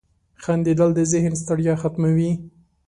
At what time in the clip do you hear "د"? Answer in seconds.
0.95-0.99